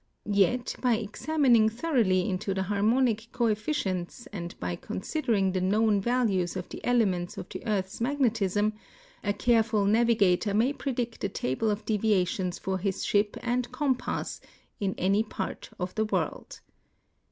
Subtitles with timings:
[0.25, 6.67] Yet b}^ examining thoroughly into the harmonic coefficients and by considering the known values of
[6.69, 8.73] the elements of the earth's magnetism,
[9.23, 14.41] a careful navigator may predict a table of deviations for his ship and compass
[14.79, 16.61] in any part of the world.